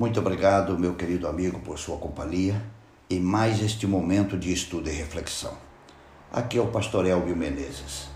[0.00, 2.58] Muito obrigado, meu querido amigo, por sua companhia
[3.10, 5.52] e mais este momento de estudo e reflexão.
[6.32, 8.08] Aqui é o pastor Elvio Menezes.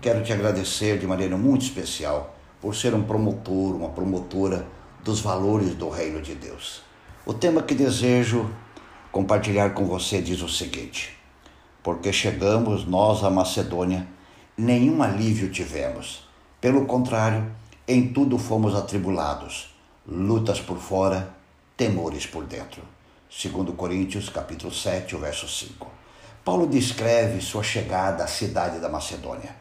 [0.00, 4.66] Quero te agradecer de maneira muito especial por ser um promotor, uma promotora
[5.04, 6.82] dos valores do reino de Deus.
[7.24, 8.50] O tema que desejo
[9.12, 11.16] compartilhar com você diz o seguinte:
[11.80, 14.04] Porque chegamos nós à Macedônia,
[14.58, 16.28] nenhum alívio tivemos.
[16.60, 17.48] Pelo contrário,
[17.86, 19.70] em tudo fomos atribulados
[20.10, 21.32] lutas por fora,
[21.76, 22.82] temores por dentro.
[23.30, 25.86] Segundo Coríntios, capítulo 7, verso 5.
[26.44, 29.54] Paulo descreve sua chegada à cidade da Macedônia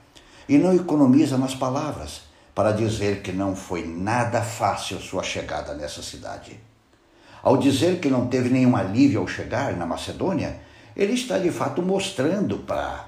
[0.48, 2.22] e não economiza nas palavras
[2.56, 6.60] para dizer que não foi nada fácil sua chegada nessa cidade.
[7.44, 10.62] Ao dizer que não teve nenhum alívio ao chegar na Macedônia,
[10.96, 13.08] ele está de fato mostrando para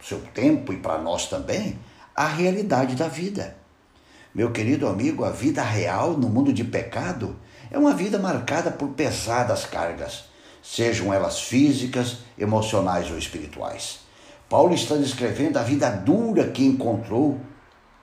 [0.00, 1.78] seu tempo e para nós também
[2.16, 3.57] a realidade da vida.
[4.34, 7.36] Meu querido amigo, a vida real no mundo de pecado
[7.70, 10.24] é uma vida marcada por pesadas cargas,
[10.62, 14.00] sejam elas físicas, emocionais ou espirituais.
[14.48, 17.40] Paulo está descrevendo a vida dura que encontrou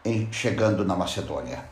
[0.04, 1.64] em, chegando na Macedônia.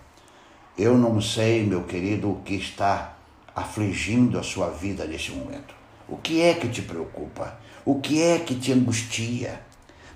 [0.77, 3.15] Eu não sei, meu querido, o que está
[3.55, 5.73] afligindo a sua vida neste momento.
[6.07, 7.57] O que é que te preocupa?
[7.85, 9.61] O que é que te angustia?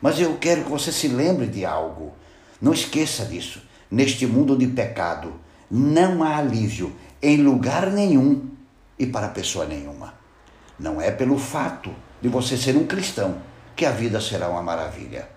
[0.02, 2.14] Mas eu quero que você se lembre de algo.
[2.62, 5.34] Não esqueça disso neste mundo de pecado,
[5.70, 8.50] não há alívio em lugar nenhum
[8.98, 10.14] e para pessoa nenhuma.
[10.80, 13.42] Não é pelo fato de você ser um cristão
[13.76, 15.30] que a vida será uma maravilha.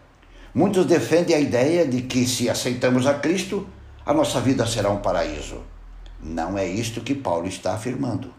[0.55, 3.67] Muitos defendem a ideia de que se aceitamos a Cristo,
[4.05, 5.63] a nossa vida será um paraíso.
[6.23, 8.33] Não é isto que Paulo está afirmando.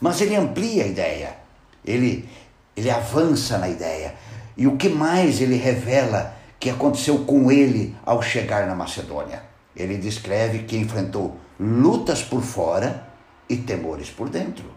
[0.00, 1.36] Mas ele amplia a ideia,
[1.84, 2.28] ele,
[2.76, 4.14] ele avança na ideia.
[4.56, 9.42] E o que mais ele revela que aconteceu com ele ao chegar na Macedônia.
[9.74, 13.04] Ele descreve que enfrentou lutas por fora
[13.48, 14.70] e temores por dentro.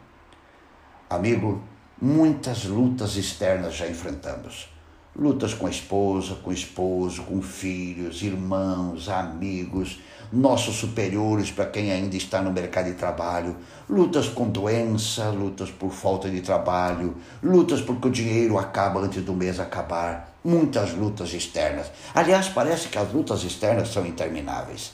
[1.07, 1.61] Amigo,
[2.01, 4.74] muitas lutas externas já enfrentamos.
[5.17, 9.97] Lutas com a esposa, com o esposo, com filhos, irmãos, amigos,
[10.31, 13.55] nossos superiores para quem ainda está no mercado de trabalho,
[13.89, 19.33] lutas com doença, lutas por falta de trabalho, lutas porque o dinheiro acaba antes do
[19.33, 21.89] mês acabar, muitas lutas externas.
[22.13, 24.91] Aliás, parece que as lutas externas são intermináveis.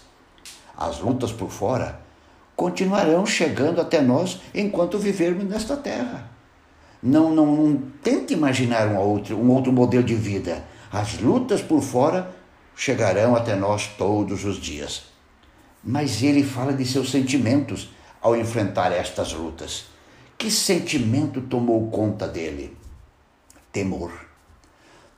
[0.77, 1.99] As lutas por fora
[2.55, 6.29] continuarão chegando até nós enquanto vivermos nesta terra.
[7.01, 10.63] Não, não, não tente imaginar um outro, um outro modelo de vida.
[10.91, 12.33] As lutas por fora
[12.75, 15.03] chegarão até nós todos os dias.
[15.83, 17.89] Mas ele fala de seus sentimentos
[18.21, 19.85] ao enfrentar estas lutas.
[20.37, 22.77] Que sentimento tomou conta dele?
[23.71, 24.31] Temor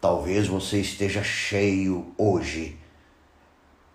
[0.04, 2.78] Talvez você esteja cheio hoje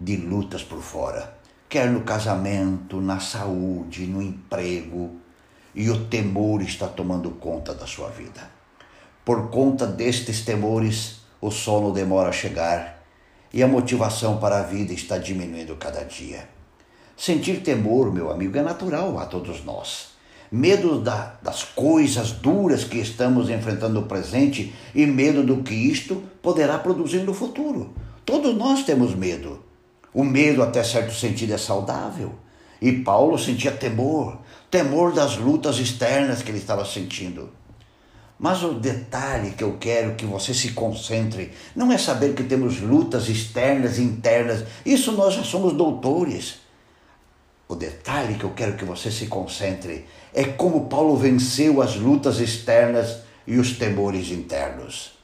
[0.00, 1.37] de lutas por fora,
[1.69, 5.21] quer no casamento, na saúde, no emprego,
[5.78, 8.50] e o temor está tomando conta da sua vida.
[9.25, 13.03] Por conta destes temores, o sono demora a chegar
[13.55, 16.49] e a motivação para a vida está diminuindo cada dia.
[17.16, 20.19] Sentir temor, meu amigo, é natural a todos nós
[20.50, 26.22] medo da, das coisas duras que estamos enfrentando no presente e medo do que isto
[26.43, 27.93] poderá produzir no futuro.
[28.25, 29.62] Todos nós temos medo.
[30.12, 32.34] O medo, até certo sentido, é saudável.
[32.81, 34.39] E Paulo sentia temor,
[34.71, 37.50] temor das lutas externas que ele estava sentindo.
[38.39, 42.81] Mas o detalhe que eu quero que você se concentre não é saber que temos
[42.81, 44.65] lutas externas e internas.
[44.87, 46.61] Isso nós já somos doutores.
[47.66, 52.39] O detalhe que eu quero que você se concentre é como Paulo venceu as lutas
[52.39, 55.19] externas e os temores internos.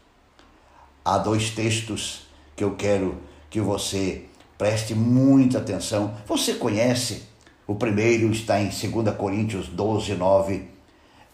[1.04, 2.26] Há dois textos
[2.56, 4.24] que eu quero que você
[4.58, 6.16] preste muita atenção.
[6.26, 7.22] Você conhece?
[7.66, 10.68] O primeiro está em 2 Coríntios 12, 9.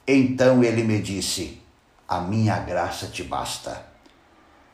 [0.07, 1.61] Então ele me disse:
[2.09, 3.85] A minha graça te basta.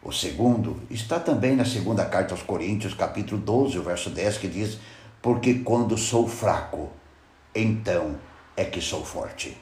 [0.03, 4.79] O segundo está também na segunda carta aos Coríntios, capítulo 12, verso 10, que diz:
[5.27, 6.89] porque quando sou fraco,
[7.53, 8.15] então
[8.57, 9.57] é que sou forte.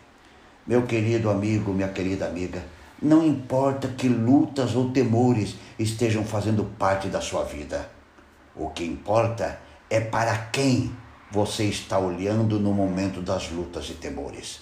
[0.67, 2.63] Meu querido amigo, minha querida amiga,
[3.01, 7.89] não importa que lutas ou temores estejam fazendo parte da sua vida.
[8.55, 9.59] O que importa
[9.89, 10.95] é para quem
[11.31, 14.61] você está olhando no momento das lutas e temores.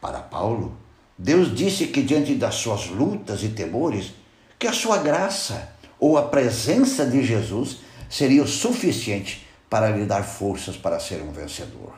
[0.00, 0.76] Para Paulo,
[1.16, 4.12] Deus disse que diante das suas lutas e temores,
[4.58, 7.78] que a sua graça ou a presença de Jesus
[8.08, 11.94] seria o suficiente para lhe dar forças para ser um vencedor.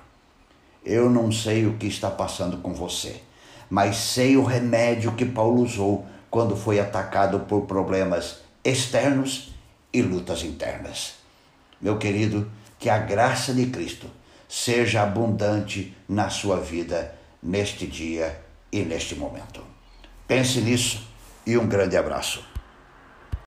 [0.84, 3.20] Eu não sei o que está passando com você,
[3.68, 9.52] mas sei o remédio que Paulo usou quando foi atacado por problemas externos
[9.92, 11.14] e lutas internas.
[11.80, 12.50] Meu querido,
[12.80, 14.10] que a graça de Cristo
[14.48, 18.40] seja abundante na sua vida neste dia
[18.72, 19.62] e neste momento.
[20.26, 21.06] Pense nisso
[21.46, 22.49] e um grande abraço.